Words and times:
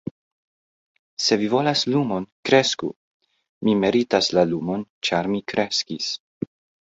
"Se 1.25 1.35
vi 1.41 1.49
volas 1.53 1.83
lumon, 1.95 2.25
kresku. 2.49 2.89
Mi 3.67 3.75
meritas 3.83 4.31
la 4.39 4.45
lumon, 4.53 4.87
ĉar 5.09 5.33
mi 5.35 5.43
kreskis." 5.53 6.09